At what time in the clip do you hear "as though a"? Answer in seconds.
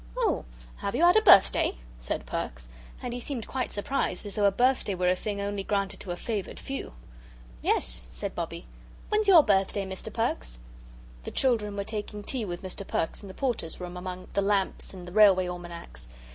4.25-4.51